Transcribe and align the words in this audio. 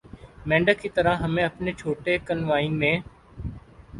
مینڈک 0.47 0.79
کی 0.81 0.89
طرح 0.89 1.15
ہمیں 1.15 1.43
اپنے 1.43 1.71
چھوٹے 1.79 2.17
کنوئیں 2.27 2.69
میں 2.71 2.95